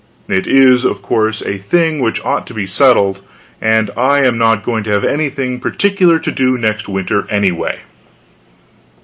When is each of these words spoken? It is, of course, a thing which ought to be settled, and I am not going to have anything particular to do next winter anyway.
It 0.29 0.47
is, 0.47 0.83
of 0.83 1.03
course, 1.03 1.43
a 1.43 1.59
thing 1.59 1.99
which 1.99 2.25
ought 2.25 2.47
to 2.47 2.55
be 2.55 2.65
settled, 2.65 3.21
and 3.61 3.91
I 3.95 4.23
am 4.25 4.35
not 4.35 4.63
going 4.63 4.83
to 4.85 4.91
have 4.91 5.03
anything 5.03 5.59
particular 5.59 6.17
to 6.17 6.31
do 6.31 6.57
next 6.57 6.89
winter 6.89 7.27
anyway. 7.29 7.81